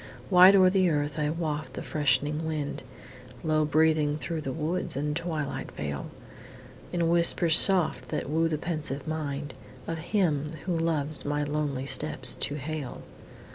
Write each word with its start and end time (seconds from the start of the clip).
Wide 0.31 0.55
o'er 0.55 0.71
the 0.71 0.89
world 0.89 1.11
I 1.19 1.29
waft 1.29 1.73
the 1.73 1.83
fresh'ning 1.83 2.43
wind, 2.47 2.81
Low 3.43 3.65
breathing 3.65 4.17
through 4.17 4.41
the 4.41 4.51
woods 4.51 4.95
and 4.95 5.15
twilight 5.15 5.71
vale, 5.73 6.09
In 6.91 7.07
whispers 7.07 7.55
soft, 7.55 8.09
that 8.09 8.27
woo 8.27 8.47
the 8.47 8.57
pensive 8.57 9.07
mind 9.07 9.53
Of 9.85 9.99
him, 9.99 10.53
who 10.65 10.75
loves 10.75 11.23
my 11.23 11.43
lonely 11.43 11.85
steps 11.85 12.33
to 12.37 12.55
hail. 12.55 13.03